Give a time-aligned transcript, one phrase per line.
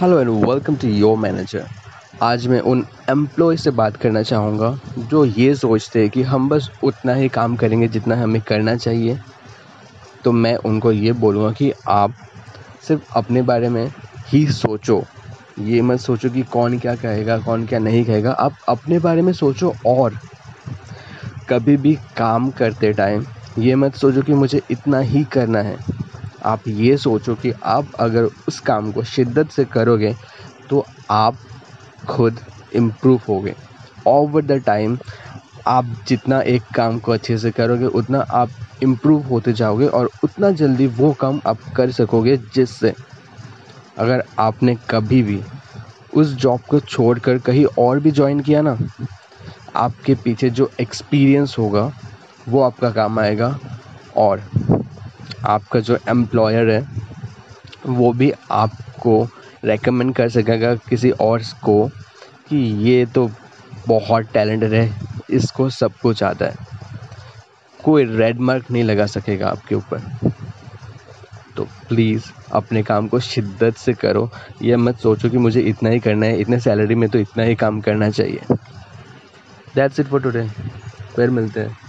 [0.00, 1.64] Hello and welcome to your manager
[2.22, 6.68] आज मैं उन एम्प्लॉय से बात करना चाहूँगा, जो ये सोचते हैं कि हम बस
[6.84, 9.18] उतना ही काम करेंगे जितना हमें करना चाहिए।
[10.24, 12.14] तो मैं उनको ये बोलूँगा कि आप
[12.88, 13.84] सिर्फ़ अपने बारे में
[14.28, 15.02] ही सोचो।
[15.58, 19.32] ये मत सोचो कि कौन क्या कहेगा, कौन क्या नहीं कहेगा। आप अपने बारे में
[19.32, 20.18] सोचो और
[21.48, 23.26] कभी भी काम करते टाइम
[23.58, 25.97] ये मत सोचो कि मुझे इतना ही करना है।
[26.48, 30.14] आप ये सोचो कि आप अगर उस काम को शिद्दत से करोगे
[30.70, 31.38] तो आप
[32.08, 32.40] खुद
[32.76, 33.54] इम्प्रूव होगे।
[34.06, 34.98] ओवर द टाइम
[35.66, 38.50] आप जितना एक काम को अच्छे से करोगे, उतना आप
[38.82, 42.94] इम्प्रूव होते जाओगे और उतना जल्दी वो काम आप कर सकोगे जिससे
[43.98, 45.40] अगर आपने कभी भी
[46.14, 48.76] उस जॉब को छोड़कर कहीं और भी ज्वाइन किया ना,
[49.76, 51.92] आपके पीछे जो एक्सपीरियंस होगा,
[52.48, 53.58] वो आपका काम आएगा
[54.16, 54.42] और
[55.46, 56.86] आपका जो एम्प्लॉयर है,
[57.86, 59.28] वो भी आपको
[59.64, 61.88] रेकमेंड कर सकेगा किसी और को
[62.48, 63.30] कि ये तो
[63.88, 64.92] बहुत टैलेंटेड है,
[65.30, 66.54] इसको सब कुछ आता है।
[67.84, 70.02] कोई रेड मार्क नहीं लगा सकेगा आपके ऊपर।
[71.56, 74.30] तो प्लीज़ अपने काम को शिद्दत से करो।
[74.62, 77.54] ये मत सोचो कि मुझे इतना ही करना है, इतने सैलरी में तो इतना ही
[77.54, 78.40] काम करना चाहिए।
[79.74, 80.48] दैट्स इट फॉर टुडे
[81.16, 81.87] फिर मिलते हैं।